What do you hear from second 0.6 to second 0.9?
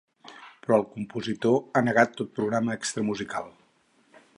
Però el